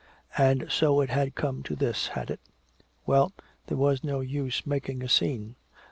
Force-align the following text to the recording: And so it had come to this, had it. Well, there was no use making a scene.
And 0.39 0.65
so 0.67 0.99
it 1.01 1.11
had 1.11 1.35
come 1.35 1.61
to 1.61 1.75
this, 1.75 2.07
had 2.07 2.31
it. 2.31 2.39
Well, 3.05 3.33
there 3.67 3.77
was 3.77 4.03
no 4.03 4.19
use 4.19 4.65
making 4.65 5.03
a 5.03 5.07
scene. 5.07 5.57